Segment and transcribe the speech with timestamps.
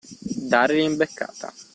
[0.49, 1.53] Dare l'imbeccata.